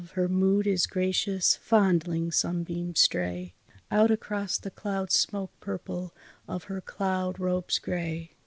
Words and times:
Her 0.13 0.27
mood 0.27 0.65
is 0.65 0.87
gracious, 0.87 1.57
fondling 1.57 2.31
sunbeams 2.31 2.99
stray 2.99 3.53
Out 3.91 4.09
across 4.09 4.57
the 4.57 4.71
cloud 4.71 5.11
smoke 5.11 5.51
purple 5.59 6.11
of 6.47 6.63
her 6.63 6.81
cloud 6.81 7.39
robes 7.39 7.77
gray. 7.77 8.31